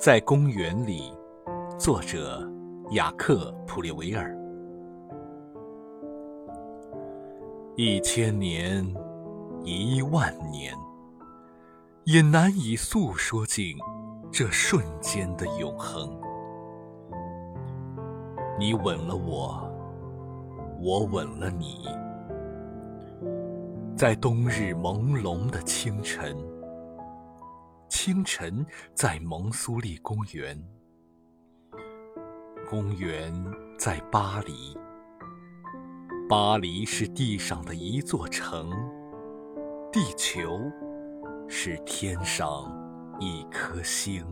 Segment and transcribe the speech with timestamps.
[0.00, 1.12] 在公园里，
[1.78, 2.50] 作者
[2.92, 4.34] 雅克·普列维尔。
[7.76, 8.82] 一千年，
[9.62, 10.74] 一万年，
[12.04, 13.76] 也难以诉说尽
[14.32, 16.18] 这瞬间的永恒。
[18.58, 19.70] 你吻了我，
[20.80, 21.86] 我吻了你，
[23.94, 26.34] 在冬日朦胧的清晨。
[28.02, 28.64] 清晨，
[28.94, 30.58] 在蒙苏利公园。
[32.66, 33.30] 公园
[33.78, 34.74] 在巴黎。
[36.26, 38.70] 巴黎是地上的一座城，
[39.92, 40.58] 地球
[41.46, 42.72] 是天上
[43.20, 44.24] 一颗星。